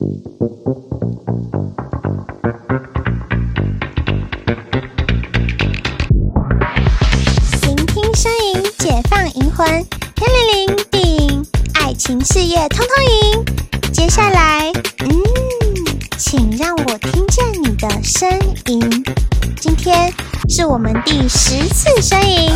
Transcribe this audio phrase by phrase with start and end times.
[0.00, 0.14] 聆
[7.86, 9.66] 听声音，解放灵魂，
[10.14, 11.42] 天灵灵地，
[11.80, 13.44] 爱情事业通通赢。
[13.92, 15.10] 接下来，嗯，
[16.16, 18.30] 请让我听见你的声
[18.66, 19.04] 音。
[19.60, 20.12] 今天
[20.48, 22.52] 是我们第十次声音。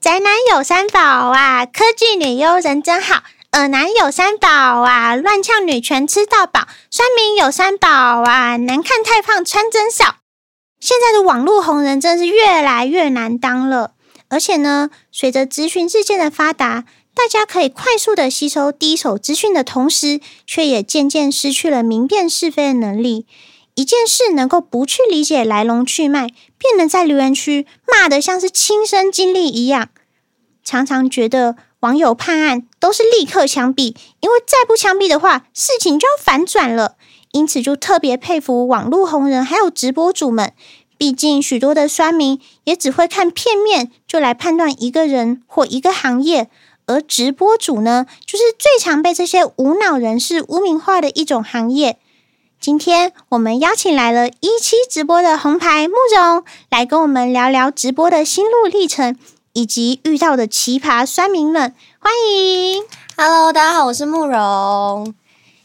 [0.00, 3.16] 宅男有三宝啊，科技女优人真好；
[3.52, 10.16] 耳男有三宝啊，乱呛女权吃到饱；酸民有三宝啊，难看太胖穿真少。
[10.78, 13.94] 现在的网络红人真是越来越难当了，
[14.28, 23.26] 而且呢，随着资讯日渐的发达，大家可以快速的吸收第一手资讯的同时，却也渐渐失去了明辨是非的能力。
[23.74, 29.88] 一件事能够不去理解来龙去脉，便能在留言区骂得像是亲身经历一样。
[30.62, 36.94] 常常觉得网友判案都是立刻枪毙，因为再不枪毙的话，事情就要反转了。
[37.32, 40.52] 因此，就特别佩服网络红人还有直播主们。
[40.96, 46.48] 毕竟，许多的酸民也只会看片面就来判断一个人或一个行业，
[46.86, 51.98] 而直播主呢，就是最常被这些无脑人士污名化的一种行业。
[52.60, 59.18] 今天我们邀请来了一期直播的红牌慕容，来跟我们聊聊直播的心路历程，
[59.54, 61.74] 以及遇到的奇葩酸民们。
[62.06, 62.84] 欢迎
[63.16, 65.12] ，Hello，大家好，我是慕容。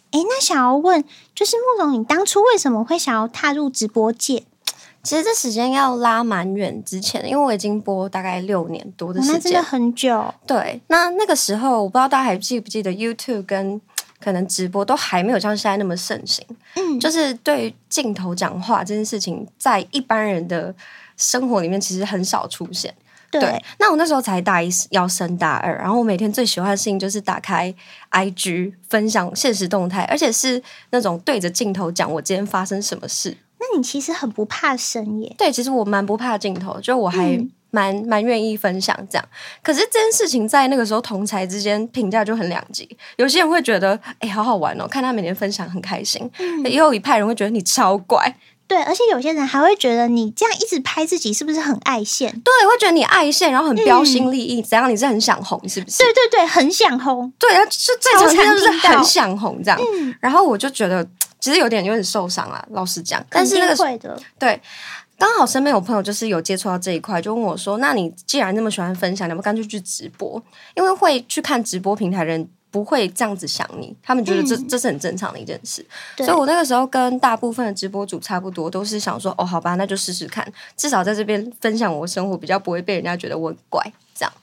[0.09, 4.43] 哎，那想要问，就是慕容，你当初为什么会想要踏入直播界？
[5.03, 10.33] 其实这时间要拉蛮远之前，因为我已经播大概六年多的时间，哦，那真的很久。
[10.47, 13.79] 对，那那个时候我不知道大家还记不记得 YouTube 跟
[14.19, 16.43] 可能直播都还没有像现在那么盛行。
[16.73, 20.73] 嗯，就是对于镜头讲话这件事情，在一般人的
[21.15, 22.91] 生活里面其实很少出现。
[23.31, 27.73] 对，对，那我那时候才大一，要升大二，然后我每天最喜欢的事情就是打开
[28.11, 33.37] IG 分享现实动态，而且是那种对着镜头讲我今天发生什么事。
[33.59, 35.35] 那你其实很不怕生耶？
[35.37, 39.25] 对，其实我蛮不怕镜头，就我还蛮蛮愿意分享这样。
[39.61, 48.35] 可是这件事情在那个时候同才之间评价就很两极，有些人会觉得哎、欸、好好玩哦，看他每天分享很开心，嗯、也有一派人会觉得你超怪。
[48.71, 52.31] 对，而且有些人还会觉得你这样一直拍自己是不是很爱现？
[52.39, 54.89] 对，会觉得你爱现，然后很标新立异，怎样？
[54.89, 55.97] 你是很想红是不是？
[55.97, 57.29] 对对对，很想红。
[57.37, 59.77] 对啊，就最常见就是很想红这样。
[59.95, 61.05] 嗯、然后我就觉得
[61.41, 63.21] 其实有点有点受伤啊，老实讲。
[63.29, 64.61] 但是那个会的，对，
[65.19, 70.41] 刚好身边有朋友就是有接触到这一块，就问我说：“那你既然那么喜欢分享，你要不干脆去直播？
[70.75, 75.85] 因为会去看直播平台的人。”不会这样子想你，他们觉得这、嗯、这是很正常的一件事，
[76.17, 83.83] 所以我那个时候跟大部分的直播主差不多，都是想说哦，好吧，那就试试看，至少在这边分享我生活，比较不会被人家觉得我很怪
[84.15, 84.33] 这样。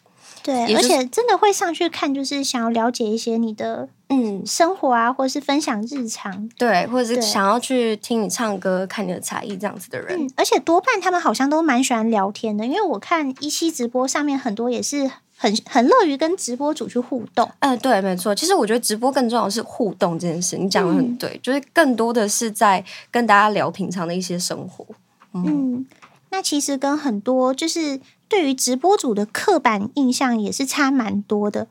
[0.43, 10.19] 对，就是、而且真的会上去看，就是想要了解一些你的嗯生活啊，或者是分享日常，对，或者是想要去听你唱歌、看你的才艺这样子的人。
[10.21, 15.11] 嗯，而且多半他们好像都蛮喜欢聊天的，因为我看一期直播上面很多也是。
[15.41, 18.35] 很很乐于跟直播主去互动，嗯、呃，对，没错。
[18.35, 24.85] 其实我觉得直播更重要的是互动这件事，你讲的很对，嗯、就是更多的是在跟大家聊平常的一些生活。
[25.33, 25.87] 嗯，嗯，
[26.31, 31.69] 那其实跟很多就是对于直播主的刻板印象也是差蛮多的。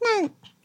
[0.00, 0.22] 那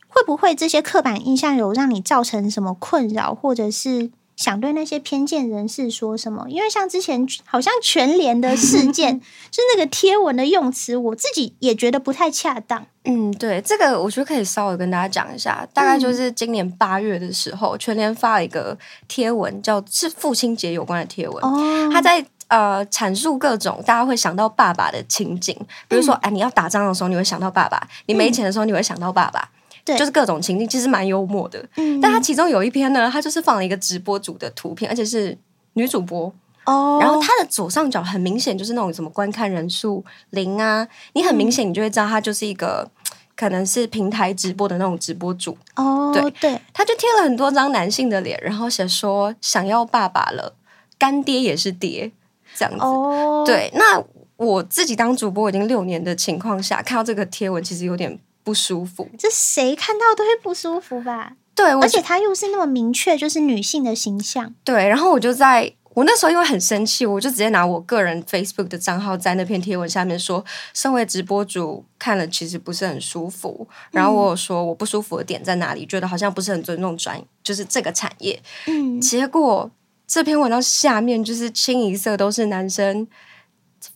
[0.08, 4.12] 会不会这些刻板印象有让你造成什么困扰，或者是？
[4.36, 6.46] 想对那些偏见人士说什么？
[6.50, 9.20] 因为像之前好像全联的事件，
[9.52, 12.86] 就那个贴文的用词，我自己也觉得不太恰当。
[13.06, 15.68] 嗯，对，这个我觉得可以稍微跟大家讲一下。
[15.74, 18.78] 大概就是今年八月的时候，嗯、全联发了一个
[19.08, 21.44] 贴文，叫是父亲节有关的贴文。
[21.44, 25.54] 哦，他在呃阐述各种大家会想到爸爸的情景，
[25.88, 29.50] 比如说，哎、嗯，你要打仗的时候，你会想到爸爸；你没钱的时候，你会想到爸爸。
[29.86, 31.62] 对，就是各种情境，其实蛮幽默的。
[31.76, 35.38] 嗯，但他其中有一篇呢，他就是放了一个直播主的图片，而且是
[35.74, 36.34] 女主播
[36.66, 37.00] 哦。
[37.02, 46.12] 然后他的左上角很明显就是那种什么观看人数零啊，你很明显你就会知道他就是一个、嗯、可能是平台直播的那种直播主哦。
[46.14, 50.56] 对对，他就贴了很多张男性的脸，然后写说想要爸爸了，
[50.98, 52.10] 干爹也是爹
[52.56, 52.80] 这样子。
[52.86, 54.02] 哦，对，那
[54.38, 58.18] 我自己当主播已经六年的情况下，看到这个贴文，其实有点。
[58.44, 61.34] 不舒服，这谁看到都会不舒服吧？
[61.56, 64.54] 对，而且他又是那么明确，就是女性的形象。
[64.64, 70.44] 对，然后我就在我那时候因为很生气，我就直接拿我个人 Facebook 的账号在那篇贴文下面说，
[70.74, 73.68] 身为直播主看了其实不是很舒服。
[73.92, 78.42] 然后我有说我不舒服的点在哪里，觉得好像不是很尊重专，就是这个产业。
[78.66, 79.70] 嗯，结果
[80.08, 83.08] 这篇文章下面就是清一色都是男生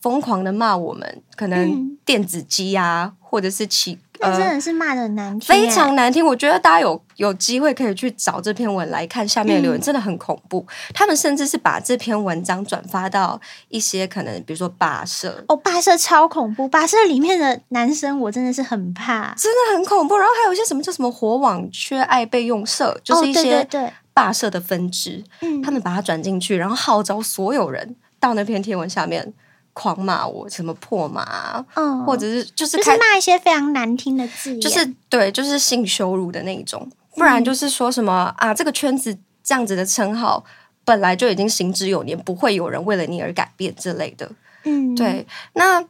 [0.00, 3.14] 疯狂的骂我们，可能电子鸡啊。
[3.30, 6.24] 或者是骑那真的是骂的很难听，非常难听。
[6.24, 10.66] 我觉得大家有有机会可以去找这篇文来看下面的留言，嗯、真的很恐怖。
[10.92, 20.16] 他们甚至是把这篇文章转发到一些可能，比如说吧社哦，吧社超恐怖，吧社里面的男生我真的是很怕，真的很恐怖。
[20.16, 23.66] 然后还有一些什么叫什么火网缺爱备用社，就是一些
[24.12, 25.22] 吧社的分支，
[25.62, 29.32] 他们把它转进去，然后号召所有人到那篇贴文下面。
[29.78, 40.44] 狂骂我什么破马，嗯，或者是就是就是骂一些非常难听的字眼，就是对，就是性羞辱的那一种，不然就是说什么、嗯、啊，这个圈子这样子的称号
[40.84, 44.28] 本来就已经行之有年，不会有人为了你而改变之类的，
[44.64, 45.24] 嗯，对。
[45.52, 45.84] 那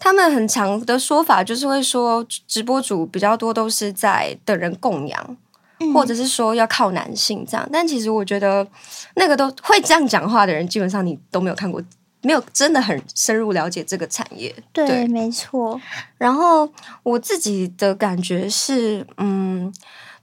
[0.00, 5.36] 他们很常的说法就是会说，直播主比较多都是在等人供养，
[5.78, 8.66] 嗯、或者是说要靠男性这样，但其实我觉得
[9.14, 11.80] 那个都会这样讲话的人，基本上你都没有看过。
[12.22, 15.80] 没有真的很深入了解这个产业，对，对没错。
[16.16, 16.68] 然后
[17.02, 19.72] 我自己的感觉是，嗯，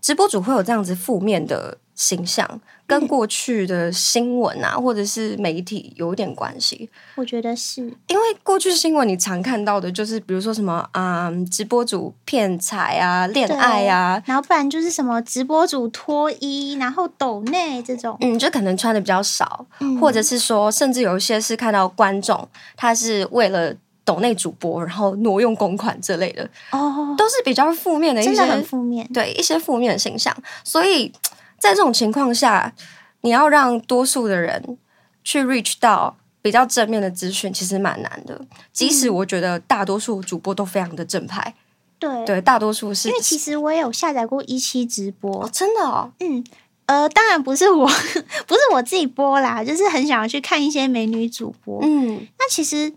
[0.02, 2.62] 直播主会有这样子负面的形象。
[2.88, 22.48] 跟过去的新闻啊，或者是媒体有一点关系，我觉得是因为过去新闻你常看到的就是，比如说什么啊、嗯，直播主骗财啊，恋爱啊，然后不然就是什么直播主脱衣，然后抖内这种，嗯，就可能穿的比较少，嗯、或者是说，甚至有一些是看到观众
[22.78, 30.32] 他是为了抖内主播，然后挪用公款之类的，哦，都是比较负面的一些，真的很负面，对一些负面的形象，
[30.64, 31.12] 所以。
[31.60, 32.74] 在这种情况下，
[33.22, 34.78] 你要让多数的人
[35.24, 38.40] 去 reach 到比较正面的资讯，其实蛮难的。
[38.72, 41.56] 即使我觉得大多数主播都非常的正派，
[41.98, 43.10] 对对，大多数是。
[43.10, 46.44] 因为其实我也有下载过一期直播，哦，真的哦，嗯，
[46.86, 47.88] 呃，当然不是我，
[48.46, 52.94] 不是我自己播啦，就是很想要去看一些美女主播，嗯，那其实。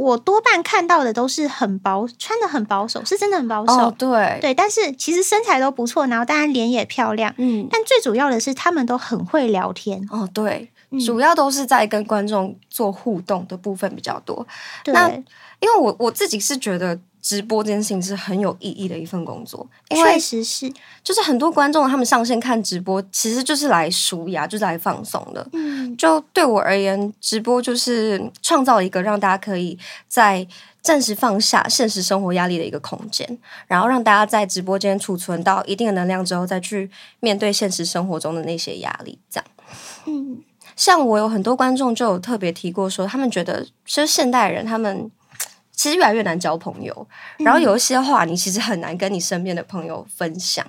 [0.00, 3.72] 我多半看到的都是很保穿的很保守，是真的很保守。
[3.74, 7.34] 哦，对对，但是其实身材都不错，然后当然脸也漂亮。
[7.36, 10.00] 嗯，但最主要的是他们都很会聊天。
[10.10, 14.46] 哦，对，嗯、主要都是在跟观众做互动的部分比较多。
[14.82, 16.98] 对，那因为我我自己是觉得。
[17.22, 20.72] 直播这件事情是很有意义的一份工作，因为确实是，
[21.02, 25.46] 就是很多观众他们上线看直播，其实就是来舒压，就是来放松的。
[25.52, 29.78] 嗯，就对我而言，直播就是创造一个让大家可以
[30.08, 30.46] 在
[30.80, 36.90] 暂时放下现实生活压力的一个空间，然后让大家在直播间储存到一定的能量之后，再去
[37.20, 39.18] 面对现实生活中的那些压力。
[39.28, 39.46] 这样，
[40.06, 40.38] 嗯，
[40.74, 45.10] 像我有很多观众就有特别提过说，他们觉得其实现代人他们。
[45.80, 50.62] 其实越来越难交朋友，然后有一些话你其实很难跟你身边的朋友分享。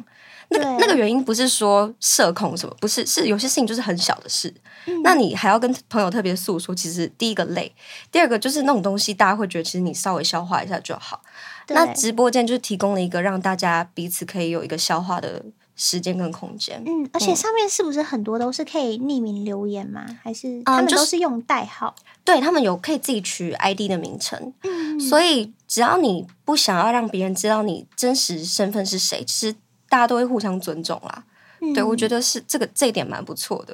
[0.48, 4.54] 嗯、那个那个原因不是说社恐什么，不是，是有些事情就是很小的事，
[4.86, 6.74] 嗯、那你还要跟朋友特别诉说。
[6.74, 7.70] 其实第一个累，
[8.10, 11.22] 第二个就是那种东西大家会觉得其实你稍微消化一下就好。
[11.68, 15.44] 那直播间就是提供了一个让大家彼此可以有一个消化的
[15.84, 16.80] 时间跟空间。
[16.86, 20.06] 嗯，而且上面是不是很多都是可以匿名留言吗？
[20.22, 21.96] 还是他们都是用代号？
[21.98, 29.56] 嗯对，他们有可以自己取 ID 的名称，嗯，所以只要你不想要让别人知道你真实身份是谁，其实
[29.90, 31.24] 大家都会互相尊重啦。
[31.62, 33.74] 嗯、对，我觉得是这个这一点蛮不错的。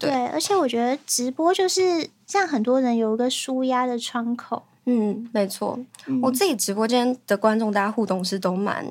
[0.00, 4.64] 对，对，而且我觉得直播就是让很多人有一个舒压的窗口。
[4.86, 8.84] 嗯，没错，嗯、我自己直播间的观众，大家互动是都蛮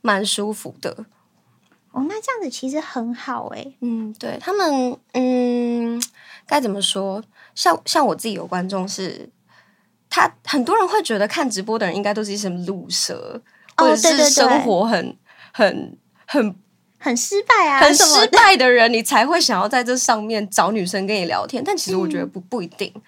[0.00, 1.04] 蛮舒服的。
[1.98, 3.66] 哦，那这样子其实很好哎。
[3.80, 6.00] 嗯，对他们，嗯，
[6.46, 7.22] 该怎么说？
[7.56, 9.28] 像像我自己有观众是，
[10.08, 13.42] 他很多人会觉得看直播的人应该都是一些鲁蛇，
[13.76, 15.16] 哦、或者是生活很
[15.52, 16.54] 很很
[17.00, 21.64] 很失败啊，很失败的人，你才会想要在这上面找女生跟你聊天。
[21.64, 22.92] 但其实我觉得不不一定。
[22.94, 23.02] 嗯、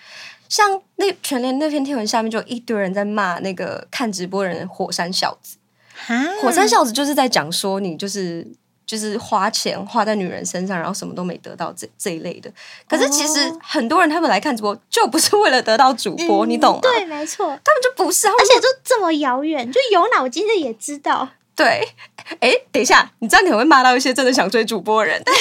[0.49, 5.59] 像那全联那篇贴文下面就一堆人在骂那个看直播的人火山小子，
[5.95, 8.45] 哈火山小子就是在讲说你就是。
[8.91, 12.51] 就是花钱花在女人身上，然后什么都没得到这这一类的。
[12.89, 16.81] 可是其实很多人他们来看直播，就不是为了得到主播，嗯、你懂吗？
[16.83, 21.29] 对，没错，他们就不是，而且就这么遥远，就有脑筋的也知道。
[21.55, 21.87] 对，
[22.41, 25.23] 哎，等一下，你知道你会骂到一些真的想追主播的人。
[25.25, 25.41] 但是，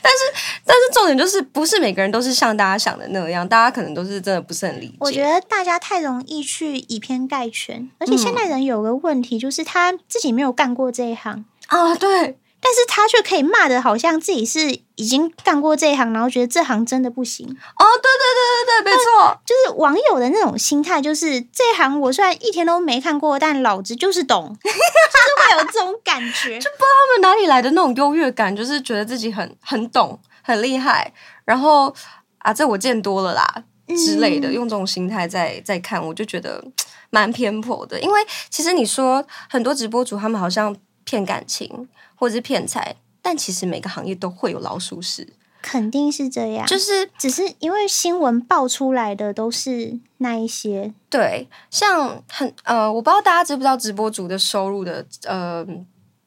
[0.00, 0.18] 但是，
[0.64, 4.94] 但是重点就是，不是每个人都是像大家想的那样，大家可能都是真的不是很理解。
[5.00, 11.44] 我觉得大家太容易去以偏概全，而且现代人有个问题，就是他自己没有干过这一行。
[11.72, 17.46] 啊，对，但是他却可以骂的，好像自己是已经干过这一行，然后觉得这行真的不行。
[17.46, 31.10] 哦，对对对对对，没错，就是网友的那种心态，就是这行我虽然一天都没看过，但老子就是懂， 就是会有这种感觉，就不知道他们哪里来的那种优越感，就是觉得自己很很懂、很厉害，
[31.46, 31.94] 然后
[32.38, 33.64] 啊，这我见多了啦
[33.96, 36.62] 之类的，嗯、用这种心态在在看，我就觉得
[37.08, 37.98] 蛮偏颇的。
[37.98, 45.34] 因为其实你说很多直播主他们好像骗感情或者是骗财，但其实每个行业都会有老鼠屎。
[45.60, 55.64] 肯定是这样，就是只是因为新闻爆出来的都是那一些，对，像很呃，我不知道大家知不知道直播主的收入的呃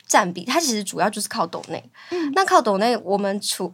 [0.07, 1.83] 占比，它其实主要就是靠抖内。
[2.11, 3.73] 嗯，那靠抖内，我们除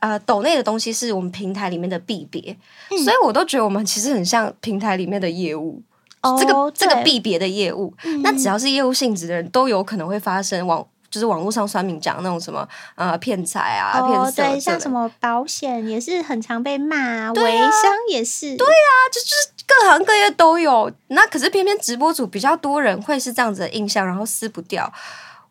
[0.00, 2.58] 呃抖内的东西是我们平台里面的币别，
[2.90, 5.91] 嗯，所以我都觉得我们其实很像平台里面的业务，哦，
[6.38, 10.86] 这个这个币别的业务，嗯，那只要是业务性质的人都有可能会发生网。
[11.10, 20.90] 就是网络上酸民讲那种什么呃骗财啊骗色，像什么保险也是很常被骂啊，微商也是，对啊，就就是各行各业都有。
[21.08, 24.90] 那可是偏偏直播主比较多人会是这样子的印象，然后撕不掉。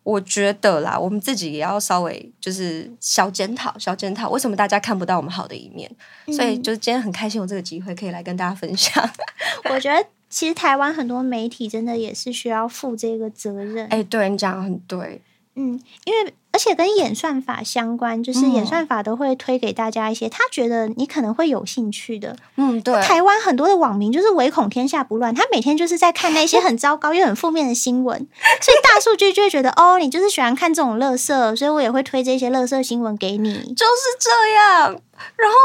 [0.02, 5.88] 我觉得啦，我们自己也要稍微就是小检讨，小检讨，为什么大家看不到我们好的一面？
[6.26, 9.08] 嗯、所以就是今天很开心有这个机会可以来跟大家分享。
[9.70, 13.86] 我觉得其实台湾很多媒体真的也是需要负这个责任。
[13.88, 15.20] 哎，对你讲的很对。
[15.54, 22.34] 嗯，因为而且跟演算法相关，就是演算法都会推给大家一些他觉得你可能会有兴趣的。
[22.56, 22.98] 嗯，对。
[23.02, 28.16] 台湾很多的网民就是唯恐天下不乱，他每天就是在看那些很糟糕又很负面的新闻，
[28.62, 33.52] 所以大数据就会觉得哦，你就是喜欢看这种乐色，所以我也会推这些乐色新闻给你。
[33.74, 34.98] 就是这样。
[35.36, 35.56] 然后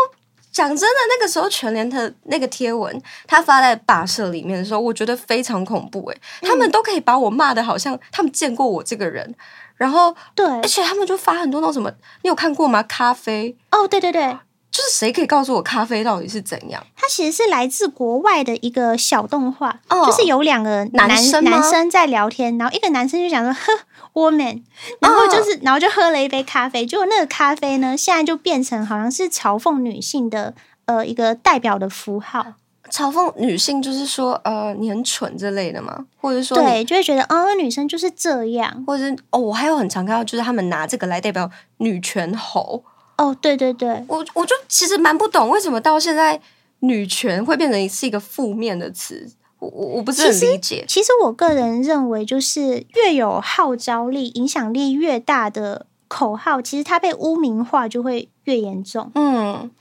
[0.58, 6.04] 讲真的，那个时候全联的那个贴文，他发在霸社里面的时候，我觉得非常恐怖。
[6.08, 9.36] 哎，他们都可以把我骂的好像他们见过我这个人。
[9.76, 11.92] 然后，对，而且他们就发很多那种什么，
[12.24, 12.82] 你有看过吗？
[12.82, 14.36] 咖啡哦，对对对，
[14.78, 16.86] 就是谁可以告诉我咖啡到底是怎样？
[16.96, 23.72] 它其实是来自国外的一个小动画，哦、就是有两个男男生，男生在聊天，然后一个男生就想说呵
[24.14, 24.62] ，woman，
[25.00, 30.54] 然后就是、哦、然后就喝了一杯咖啡，结果那个咖啡呢，现在就变成好像是嘲讽女性的
[30.86, 32.46] 呃一个代表的符号。
[32.92, 36.06] 嘲讽女性就是说，呃，你很蠢之类的吗？
[36.22, 42.84] 或者说，对，就会觉得，哦，女生就是这样，或者是哦，我还有很常看到，就是他们拿这个来代表女权猴。
[43.18, 46.40] 哦，对对对，我我就其实蛮不懂，为什么到现在
[46.80, 49.30] 女权会变成是一个负面的词？
[49.60, 50.86] 我我我不是很理解。
[50.88, 59.12] 其实我个人认为，就是越有号召力、影响力越大的口号，其实它被污名化就会越严重。
[59.16, 59.72] 嗯，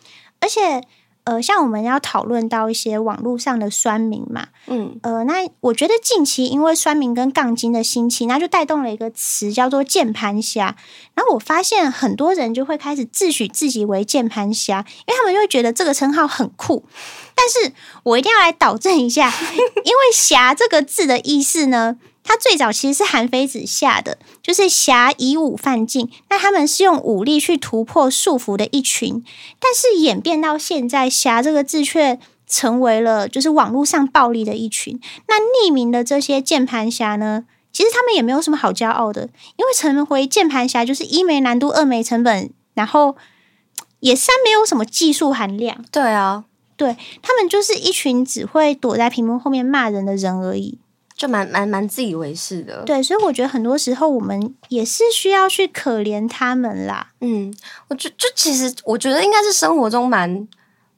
[0.40, 0.83] 而且。
[1.26, 10.76] 呃，像我们要讨论到一些网络上的酸民嘛，嗯，呃，那我觉得近期因为酸民跟杠精的兴起，那就带动了一个词叫做键盘侠。
[11.14, 16.85] 然后我发现很多人就会开始自诩自己为键盘侠，因为他们就会觉得这个称号很酷。
[17.35, 17.73] 但是
[18.04, 19.28] 我一定要来导正一下，
[19.85, 21.97] 因为“侠”这个字的意思呢。
[22.28, 26.11] 他最早其实是韩非子下的，就是侠以武犯禁。
[26.28, 29.25] 那他们是用武力去突破束缚的一群，
[29.61, 32.18] 但是演变到现在，侠这个字却
[32.49, 35.00] 成为了就是网络上暴力的一群。
[35.28, 43.14] 那匿名的这些键盘侠呢，其实他们也没有什么好骄傲的，因为成为键盘侠就是一没难度，二没成本，然后
[44.00, 45.85] 也三没有什么技术含量。
[45.92, 46.45] 对啊，
[46.76, 50.78] 对，他们就是一群只会躲在屏幕后面骂人的人而已。
[51.16, 57.12] 就蛮蛮蛮自以为是的，对，所以我觉得很多时候我们也是需要去可怜他们啦。
[57.20, 57.52] 嗯，
[57.88, 60.46] 我就就其实我觉得应该是生活中蛮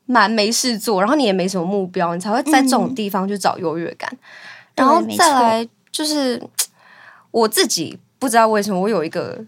[0.06, 4.10] 蛮没事做，然后你也没什么目标，你才会在这种地方去找优越感。
[4.12, 4.18] 嗯、
[4.74, 6.42] 然后再来就是
[7.30, 9.44] 我自己不知道为什么我有一个。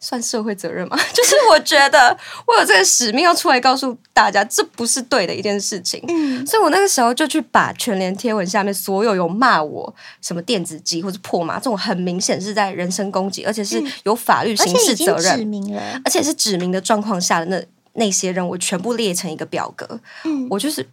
[0.00, 0.96] 算社会责任吗？
[1.12, 2.16] 就是我觉得
[2.46, 6.02] 我有这个使命要出来告诉大家，这不是对的一件事情。
[6.08, 20.00] 嗯，所以我那个时候就去把全联贴文下面所有有骂我什么电子鸡或者破码这种很明显是在人身攻击，而且是有法律刑事责任，指明了，而且是指明的状况下的那那些人，我全部列成一个表格。
[20.24, 20.88] 嗯，我就是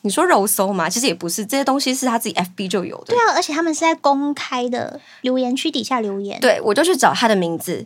[0.00, 3.12] 你说肉搜嘛，其实也不是，这些东西是他自己 FB 就有的。
[3.12, 6.40] 对啊，而且他们是在公开的留言区底下留言。
[6.40, 7.84] 对，我就去找他的名字。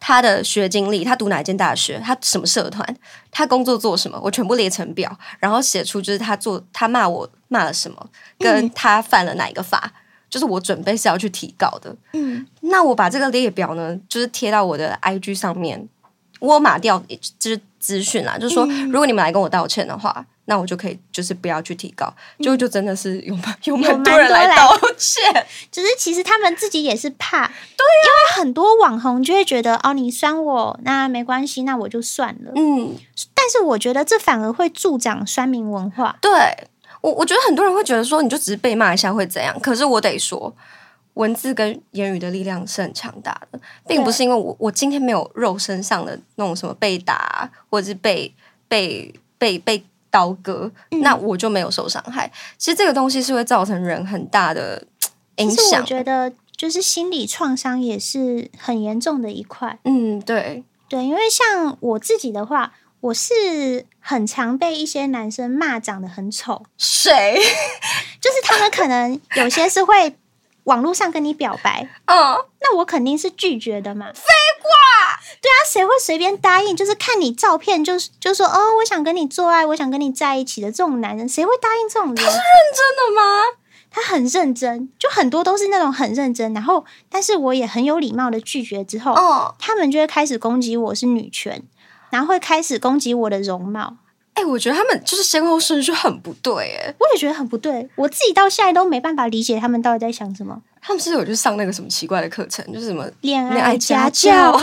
[0.00, 2.96] 他的学经历，他读哪一间大学，他什么社团，
[3.30, 9.92] 他工作做什么，我全部列成表，然后写出就是他做他骂我骂了什么，跟他犯了哪一个法，嗯、
[10.30, 11.94] 就是我准备是要去提告的。
[12.12, 15.88] 嗯，那我把这个列表呢，就是贴到我的 IG 上面，
[16.38, 17.02] 我码掉
[17.38, 20.24] 就是资讯啦，就是说，如果你们来跟我道歉的话。
[20.50, 25.22] 那我就可以，就是不要去提高，就就真的是有蛮 有蛮多人来道歉，
[25.70, 28.08] 只是其实他们自己也是怕，对、啊，因
[28.38, 32.96] 为很多网红就会觉得哦，你酸我，那没关系，那我就算了，嗯，
[33.34, 36.16] 但是我觉得这反而会助长酸民文化。
[36.22, 36.30] 对。
[37.00, 39.54] 我，我觉得很多人会觉得说，你就只是被骂一下会怎样？
[39.60, 40.52] 可是我得说，
[41.18, 48.34] 文字跟言语的力量是很强大的，并不是因为我我今天没有肉身上的那种什么被打，或者是被
[48.66, 49.84] 被被被。
[50.10, 52.32] 刀割，嗯、那我就没有受伤害。
[52.56, 54.82] 其实这个东西是会造成人很大的
[55.36, 55.82] 影响。
[55.82, 59.78] 我觉得就是心理创伤也是很严重的一块。
[59.84, 66.64] 嗯，对对，因为像我自己的话，我是很常被一些男生骂长得很丑。
[66.78, 67.38] 谁？
[68.18, 70.16] 就是他们可能有些是会。
[70.68, 74.06] 网络上跟你表白，嗯，那我肯定是拒绝的嘛。
[74.14, 74.22] 废
[74.60, 76.76] 话，对啊，谁会随便答应？
[76.76, 82.16] 就是看你照片就，就就说哦，我想跟你做爱，我想跟你在一起的这种男人，谁会答应这种人？
[82.16, 82.42] 他是认
[82.76, 83.42] 真的吗？
[83.90, 86.52] 他很认真，就很多都是那种很认真。
[86.52, 91.62] 然后，但是我也很有礼貌的拒绝之后，哦，他们就会开始攻击我是女权，
[92.10, 93.96] 然后会开始攻击我的容貌。
[94.38, 100.62] 哎、欸，我觉得他们就是先后顺序很不对，哎，我也觉得很不对，我自己到现在都没办法理解他们到底在想什么。
[100.80, 104.62] 他们是有去上那个什么奇怪的课程，就是什么恋爱家教， 真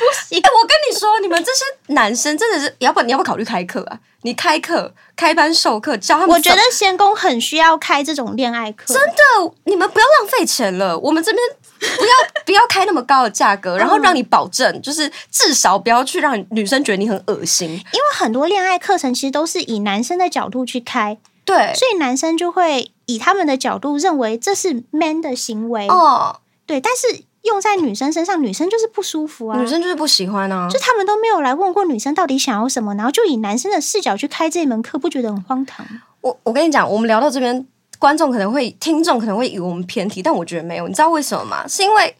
[0.00, 0.42] 不行。
[0.42, 4.00] 我跟你说，你们这些男生真的是，要不你要不要考虑开课啊？
[4.22, 6.34] 你开课、开班授课，教他们。
[6.34, 11.40] 我觉得仙宫很需要开这种恋爱课，真的，你们不要浪费钱了，我们这边。
[11.78, 17.70] 不要不要开那么高的价格，然后让你保证，就是至少不要去让女生觉得你很恶心。
[17.70, 26.80] 因为很多恋爱课程其实都是以男生的角度去开，对，所以男生就会以他们的角度认为这是 man 的行为哦，对。
[26.80, 35.86] 但是用在女生身上，女生就是不舒服啊，女生就是不喜欢啊，就他们都没有来问过女生到底想要什么，然后就以男生的视角去开这门课，不觉得很荒唐？
[36.22, 37.64] 我我跟你讲，我们聊到这边，
[37.98, 40.86] 观众可能会、听众可能会以为我们偏题，但我觉得没有。
[40.88, 41.66] 你知道为什么吗？
[41.68, 42.16] 是因为。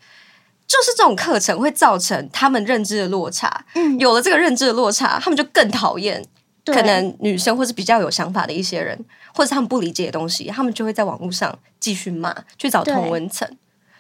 [0.69, 6.21] 就是这种课程会造成他们认知的落差，嗯，有了这个认知的落差，他们就更讨厌
[6.65, 8.99] 可能女生或是比较有想法的一些人，
[9.33, 13.49] 或者他们不理解的东西，他们就会在网络上继续骂，去找同温层。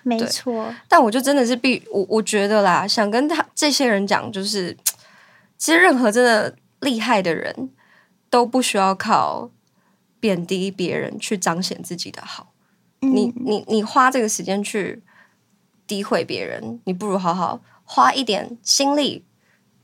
[0.02, 4.76] 没错，但我就真的是必我我觉得啦，想跟他这些人讲，就是
[5.56, 7.70] 其实任何真的厉害的人
[8.28, 9.48] 都不需要靠
[10.20, 12.52] 贬低别人去彰显自己的好。
[13.00, 15.02] 嗯、你你你花这个时间去。
[15.88, 19.24] 诋毁别人，你不如好好花一点心力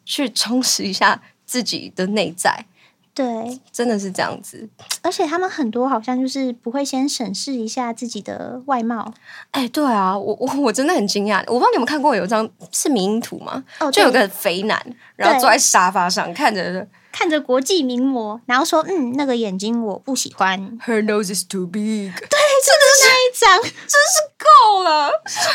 [0.05, 2.67] 去充实一下自己的内在。
[3.15, 4.69] 对，真的是这样子。
[5.03, 9.13] 而且他们很多好像就是不会先审视一下自己的外貌。
[9.51, 11.41] 哎，对啊，我我我真的很惊讶。
[11.47, 13.63] 我不知道你们看过有一张是迷因图吗？
[13.81, 14.83] 哦，就有个肥男，
[15.17, 16.89] 然后坐在沙发上看着。
[17.13, 22.11] 看着国际名模，然后说：“嗯，那个眼睛我不喜欢。” Her nose is too big。
[22.11, 25.11] 对，真的是那一张，真是够了。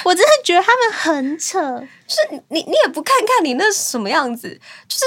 [0.05, 1.59] 我真的觉得他们很扯。
[2.05, 5.05] 就是你，你也不看看你那什么样子，就是，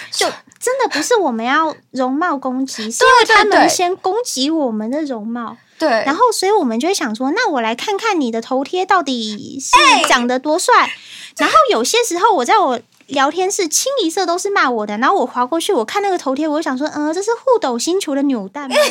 [0.10, 0.26] 就
[0.58, 5.56] 真的不是我们要容貌攻击，是因为他们先攻击我们的容貌。
[5.78, 9.76] 对，然后所以我们就会想说，那我来看看你的头贴到底是
[10.08, 10.74] 长得多帅。
[10.86, 10.92] 欸、
[11.36, 12.80] 然后有些时候，我在我。
[13.08, 18.76] 聊天室清一色都是骂我的，然后我划过去，我看那个头贴，我就想说，嗯，这是互斗星球的扭蛋吗？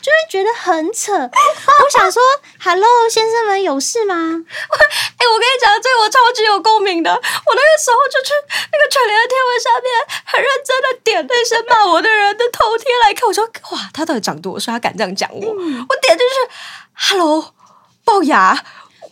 [0.00, 1.12] 就会觉得很扯。
[1.12, 2.22] 我想说
[2.62, 4.14] ，Hello，先生们有事吗？
[4.14, 7.10] 哎、欸，我跟你讲，这个我超级有共鸣的。
[7.12, 8.32] 我那个时候就去
[8.72, 9.92] 那个全联的贴文下面，
[10.24, 13.28] 很认真的点那些骂我的人的头贴来看。
[13.28, 14.72] 我说，哇，他到底长多帅？
[14.72, 15.40] 他敢这样讲我？
[15.40, 16.50] 嗯、我点进去
[17.08, 17.54] ，Hello，
[18.06, 18.64] 龅牙，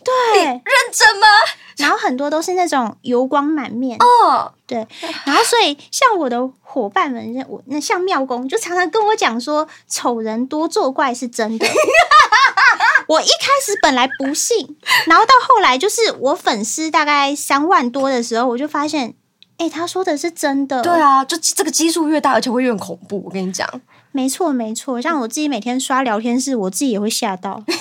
[0.03, 1.27] 对，认真吗？
[1.77, 4.85] 然后很多都是那种油光满面哦，对。
[5.23, 11.65] 然后所以像我的伙伴们，我那像妙公就常常跟我讲说，丑人多作怪是真的。
[13.07, 19.15] 我一开始本来不信，然后到后来就是我粉丝大概三万多的时候，我就发现，
[19.57, 20.81] 哎，他说的是真的。
[20.81, 23.23] 对啊，就这个基数越大，而且会越恐怖。
[23.25, 23.67] 我跟你讲，
[24.11, 25.01] 没错没错。
[25.01, 27.63] 像我自己每天刷聊天室，我自己也会吓到。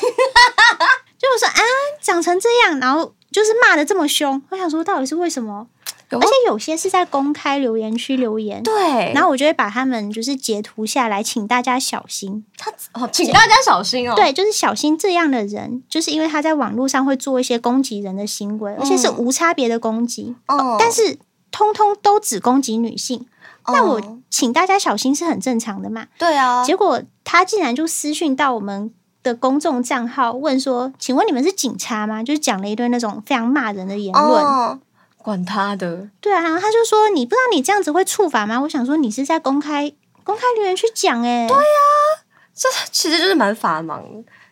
[1.18, 1.60] 就我说啊，
[2.00, 3.14] 长成这样，然后。
[3.30, 5.66] 就是骂的这么凶，我想说到底是为什么？
[6.10, 9.12] 而且有些是在公开留言区留言，对。
[9.12, 12.46] 然后我就会把他们就是截图下来，请大家小心。
[12.56, 14.14] 他哦，请大家小心哦。
[14.16, 20.34] 对，就是小心这样的人，就是因为他在网络上会做一些攻击人的行为，而且是无差别的攻击。
[20.46, 20.78] 哦。
[20.80, 21.18] 但是
[21.50, 23.26] 通通都只攻击女性，
[23.66, 26.06] 那我请大家小心是很正常的嘛？
[26.18, 26.64] 对啊。
[26.64, 28.94] 结果他竟然就私讯到我们。
[29.28, 34.42] 的公众账号问说：“请问你们是警察吗？”就是讲了一堆那种非常骂人的言论。
[34.42, 34.78] 哦，
[35.18, 36.08] 管他的。
[36.20, 39.92] 对啊，他就说：“你不知道你这样子会触法吗？”我想说你是在公开
[40.24, 41.46] 公开留言去讲哎。
[41.46, 41.62] 对啊，
[42.54, 44.02] 这其实就是蛮法盲。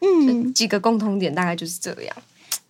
[0.00, 2.16] 嗯，几个共同点大概就是这样。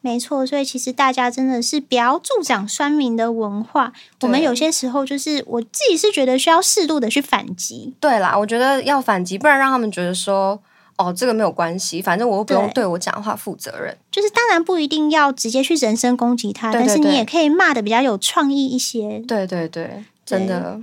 [0.01, 3.93] 没错，所以其实大家真的是不要助长酸民的文化。
[4.21, 7.93] 我们有些时候就是我自己是觉得需要适度的去反击。
[7.99, 10.63] 对啦，我觉得要反击，不然让他们觉得说。
[10.97, 13.97] 哦，这个没有关系，反正我又不用对我讲话负责任。
[14.11, 19.19] 就是当然不一定要直接去人身攻击他，对对对，但是你也可以骂的比较有创意一些。
[19.29, 20.81] 对对对，真的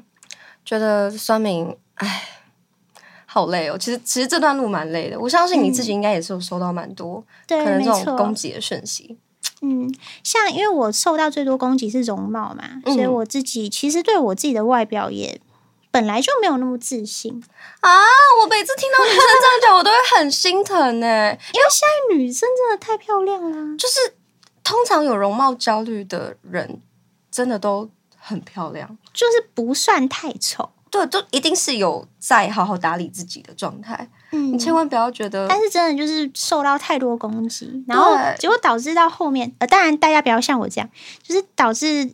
[0.63, 2.23] 觉得酸民，哎，
[3.25, 3.77] 好累哦。
[3.77, 9.17] 其实其实这段路蛮累的，我相信你自己应该也是有收到蛮多，嗯、可能这种攻击的讯息。
[9.61, 15.39] 嗯，像因为我受到最多攻击是容貌嘛，嗯、所以我自己其实对我自己的外表也
[15.93, 17.31] 本来就没有那么自信
[17.81, 17.89] 啊。
[18.41, 21.05] 我每次听到女生这样讲，我都会很心疼呢，
[21.53, 23.77] 因为现在女生真的太漂亮了。
[23.77, 24.15] 就是
[24.63, 26.81] 通常有容貌焦虑的人，
[27.29, 30.71] 真的都很漂亮，就是不算太丑。
[30.89, 34.07] 对，都一定是有在好好打理自己的状态。
[34.31, 40.89] 嗯，你千万不要觉得，但是真的就是受到太多攻击，然后结果导致到后面，呃，当然大家不要像我这样，
[41.23, 42.13] 就是导致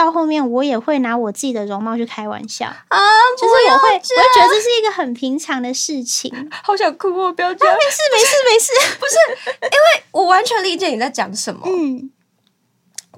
[0.00, 2.98] 到后面我也会拿我自己的容貌去开玩笑啊，
[3.38, 6.32] 就是我会，我会觉得这是一个很平常的事情。
[6.64, 11.62] 好想哭哦，不要这样，啊，没事没事没事，不是，因为我完全理解你在讲什么。
[11.66, 12.10] 嗯，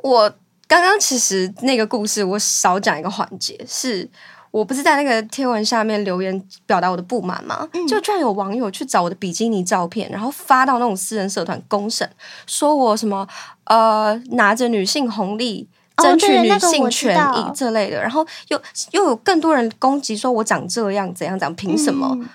[0.03, 0.35] 我
[0.67, 4.11] 刚刚其实那个故事我少讲一个环节是。
[4.53, 7.67] 我不是在那个贴文下面留言表达我的不满吗？
[7.73, 12.07] 嗯、就居然有网友去找我的比基尼照片，然后发到那种私人社团公审，
[12.47, 13.27] 说我什么
[13.65, 15.67] 呃拿着女性红利
[16.03, 18.61] 争取女性权益、哦、这类的，然后又
[18.91, 22.09] 又有更多人攻击说我长这样怎样怎样，凭什么？
[22.15, 22.29] 嗯、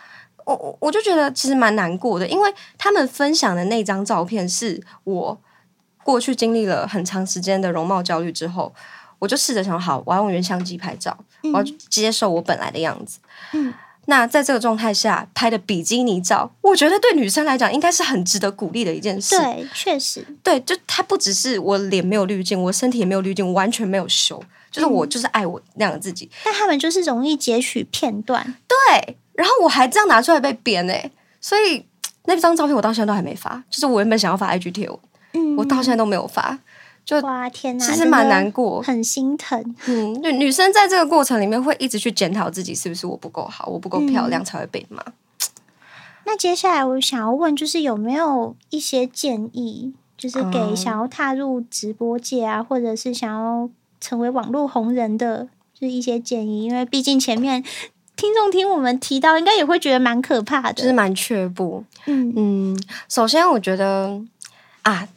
[0.46, 5.38] 我我就觉得其实蛮难过的，因为他们分享的那张照片是我
[6.04, 8.74] 过去经历了很长时间的容貌焦虑之后。
[9.20, 13.18] 我就试着想，好，我要用原相机拍照，嗯、我要接受我本来的样子。
[13.54, 13.74] 嗯，
[14.10, 19.38] 那在这个状态下拍的比基尼照，我觉得对女生来讲应该是很值得鼓励的一件事。
[19.38, 24.42] 对，确实，对，就它不只是我脸没有滤镜，我身体也没有滤镜，我完全没有修，
[24.72, 26.26] 就是我就是爱我那样的自己。
[26.26, 31.86] 嗯、但他们就是容易截取片段，对，然后我还这样拿出来被编哎，所以
[32.24, 34.98] 那张照片我到现在都还没发，就是我原本想要发 IG 贴文，
[35.34, 36.58] 嗯，我到现在都没有发。
[37.08, 39.76] 就哇天哪，其实蛮难过，很心疼。
[39.86, 45.02] 嗯，女女生在这个过程里面会一直去检讨自己是不是我不够好，我不够漂亮才会被骂。
[45.02, 45.14] 嗯。
[46.26, 53.70] 那接下来我想要问，就是有没有一些建议，就是给想要踏入直播界啊，嗯、或者是想要
[54.02, 56.66] 成为网络红人的，就是一些建议？
[56.66, 57.64] 因为毕竟前面
[58.18, 61.86] 听众听我们提到，应该也会觉得蛮可怕的，就是蛮却步。
[62.06, 64.22] 嗯嗯，首先我觉得
[64.82, 65.08] 啊。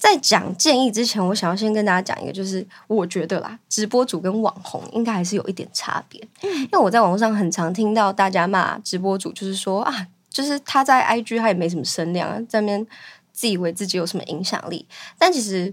[0.00, 6.26] 在讲建议之前，我想要先跟大家讲一个，就是我觉得啦，直播主跟网红应该还是有一点差别。
[6.42, 12.86] 嗯，因为我在网络上很常听到大家骂直播主，就是说啊，就是他在 IG 他也没什么声量，在那边
[13.30, 14.86] 自以为自己有什么影响力。
[15.18, 15.72] 但其实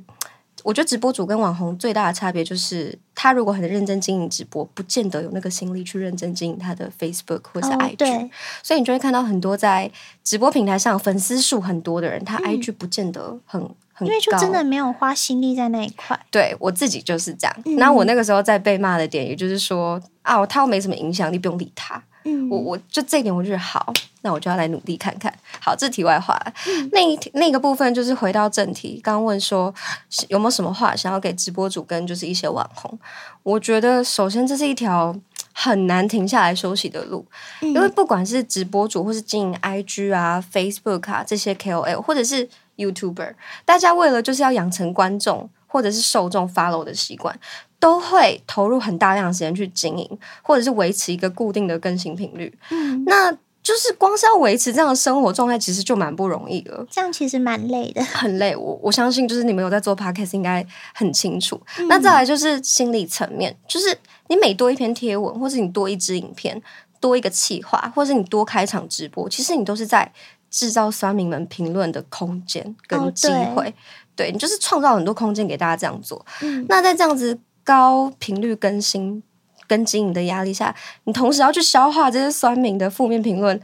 [0.64, 8.26] 我觉得直播主跟网红最大的差别就是，他如果很认真经营直播，不见得有那个心力去认真经营他的 Facebook 或者是 IG。
[8.26, 8.30] 哦，
[8.62, 9.90] 所以你就会看到很多在
[10.22, 13.62] 直播平台上粉丝数很多的人，他 IG 不见得很。
[13.62, 17.56] 嗯因为就真的没有花心力在那一块，对我自己就是这样。
[17.78, 22.04] 那、嗯、我那个时候在被骂的点，也就是说啊，他又没什么影响力，不用理他。
[22.26, 25.34] 嗯，我我就这一点，我觉得好，那我就要来努力看看。
[25.62, 29.74] 好，这题外话，嗯、那一那个部分就是回到正题，刚刚问说
[30.28, 33.00] 有没有什么话想要给直播主跟就是一些网红？
[33.44, 35.16] 我觉得首先这是一条
[35.54, 37.26] 很难停下来休息的路，
[37.62, 43.34] 嗯、因为不管是直播主或是经营 IG 啊、Facebook 啊这些 KOL，或者是 YouTuber，
[43.66, 47.38] 大家为了就是要养成观众或者是受众 follow 的习惯，
[47.80, 52.58] 都会投入很大量的时间去经营，或者是维持一个固定的更新频率。
[52.70, 56.88] 嗯，那就是光是要维持这样的生活状态，其实就蛮不容易了。
[56.90, 58.56] 这样其实蛮累的，很累。
[58.56, 61.60] 我我相信，就是你们有在做 podcast，应该很清楚。
[61.78, 66.62] 嗯、那再来就是心理层面，就是你每多一篇贴文，或是你多一支影片，
[67.02, 70.14] 多一个企划，或是你多开场直播，其实你都是在。
[70.50, 73.74] 制造酸民们评论的空间跟机会，哦、
[74.16, 76.26] 对，对你就是创造很多空间给大家这样做。
[76.42, 79.22] 嗯、那在这样子高频率更新
[79.68, 83.60] 跟经营的压力下，你同时要去消化这些酸民的负面评论，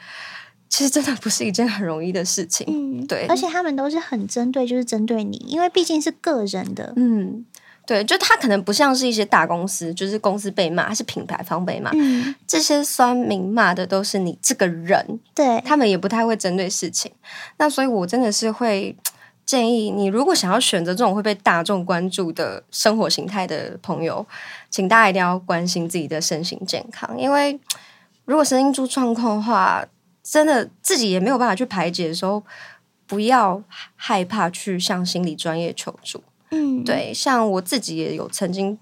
[0.69, 2.67] 其实真的不是一件很容易的事情。
[2.69, 6.93] 嗯，对，而且他们都是很针对，就是针对你，因为毕竟是个人的。
[6.95, 7.45] 嗯。
[7.85, 11.91] 对，就他可能不像是一些大公司，就是公司被骂，还是品牌方被骂。
[11.93, 17.11] 嗯，这些酸民骂的都是你这个人，对，他们也不太会针对事情。
[17.57, 18.95] 那所以，我真的是会
[19.45, 24.25] 建议你，如果想要选择这种会被大众关注的生活形态的朋友，
[24.69, 27.59] 请大家一定要关心自己的身心健康，因为
[28.23, 29.85] 如果身心出状况的话，
[30.23, 32.41] 真的自己也没有办法去排解的时候，
[33.05, 33.61] 不要
[33.97, 36.23] 害怕去向心理专业求助。
[36.53, 38.77] 嗯，对，像我自己也有曾经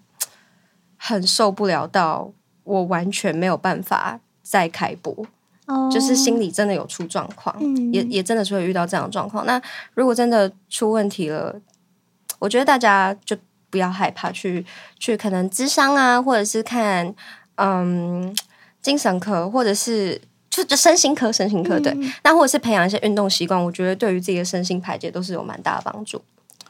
[0.97, 2.31] 很受不了，到
[2.63, 5.15] 我完全没有办法再开播
[5.67, 5.91] ，，oh.
[5.91, 9.45] 就是心里真的有出状况，嗯、也也真的是会遇到这样的状况。
[9.45, 9.59] 那
[9.93, 11.59] 如果真的出问题了，
[12.39, 13.37] 我觉得大家就
[13.69, 14.65] 不要害怕去
[14.99, 17.15] 去可能咨商啊，或者是看
[17.55, 18.35] 嗯
[18.81, 26.21] 精神科，或者是就就身心科、身心科对，嗯、那或者是培养一些运动习惯，我觉得对于自己的身心排解都是有蛮大的帮助。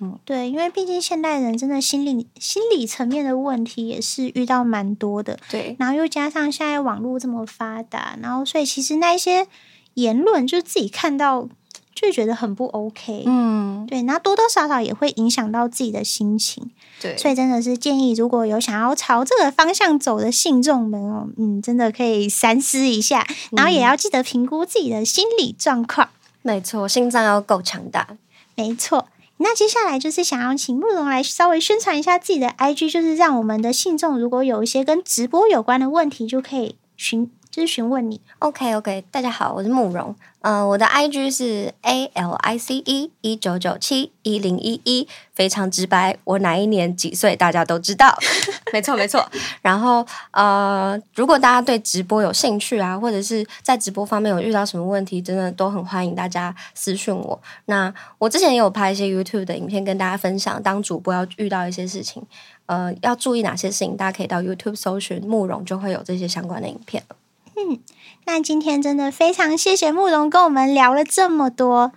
[0.04, 5.40] 嗯，对，因为毕竟现代人真的心理心理层面的问题也是遇到蛮多的。
[5.48, 9.48] 对，然后又加上现在网络这么发达，然后所以其实那一些
[9.94, 11.48] 言论，就自己看到
[11.94, 13.24] 就觉得很不 OK。
[13.28, 16.72] 嗯，对，然后多多少少也会影响到自己的心情。
[17.00, 26.10] 对，所以真的是建议，如果有想要朝这个方向走的信众们哦，嗯，真的可以三思一下，然后也要记得评估自己的心理状况。
[26.42, 28.18] 没错，心脏要够强大。
[28.56, 29.08] 没错。
[29.43, 38.22] 那接下来就是想要请慕容来稍微宣传一下自己的 IG，就是让我们的信众如果有一些跟直播有关的问题，就可以寻就是询问你。
[38.40, 40.16] OK OK，大家好，我是慕容。
[40.40, 46.18] 呃，我的 IG 是 A L I C E 一九九七一零一一，非常直白。
[46.24, 48.18] 我哪一年几岁，大家都知道。
[48.72, 49.30] 没错，没错。
[49.62, 57.40] 然后呃，如果大家对直播有兴趣啊，或者是在直播方面有遇到什么问题，真的都很欢迎大家私讯我。
[57.66, 62.24] 那我之前也有拍一些 YouTube 的影片跟大家分享，当主播要遇到一些事情，
[62.68, 67.16] 呃，要注意哪些事情，大家可以到 YouTube 搜寻慕容，就会有这些相关的影片了。
[67.56, 67.80] 嗯，
[68.26, 71.92] 那今天真的非常谢谢慕容跟我们聊了这么多。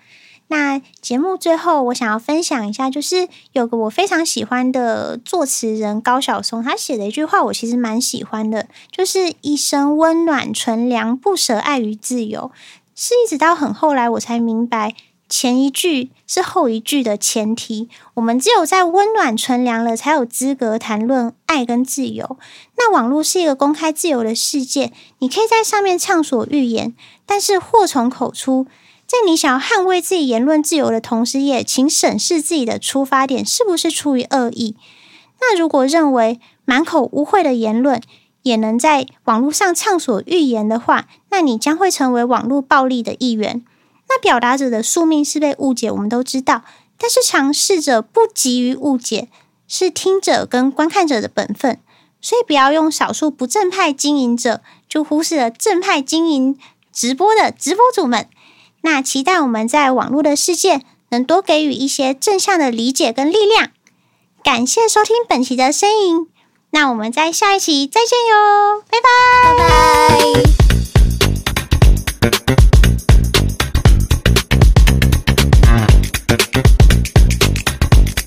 [0.48, 12.52] 那节目最后，我想要分享一下，就是有个我非常喜欢的作词人高晓松，他写的一句话，我其实蛮喜欢的，就是一生温暖纯良，不舍爱与自由。
[12.94, 14.94] 是一直到很后来，我才明白。
[15.36, 22.38] 前一句是后一句的前提，我们只有在温暖纯良了，才有资格谈论爱跟自由。
[22.78, 26.94] 那网络是一个公开自由的世界，你可以在上面畅所欲言，
[27.26, 28.68] 但是祸从口出。
[29.08, 34.76] 在你想要捍卫自己言论自由的同时，也请审视自己的出发点是不是出于恶意。
[35.40, 38.00] 那如果认为满口污秽的言论
[38.42, 43.64] 也能在网络上畅所欲言的话，那你将会成为网络暴力的一员。
[44.14, 46.62] 那表达者的宿命是被误解，我们都知道。
[46.96, 49.28] 但是尝试者不急于误解，
[49.66, 51.80] 是听者跟观看者的本分。
[52.20, 56.56] 所以不要用少数不正派经营者，就忽视了正派经营
[56.92, 58.28] 直播的直播主们。
[58.82, 63.70] 那期待我们在网络的世界，能多给予一些正向的理解跟力量。
[64.42, 66.28] 感谢收听本期的声音，
[66.70, 70.73] 那我们在下一期再见哟，拜拜，拜拜。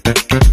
[0.07, 0.46] Thank you.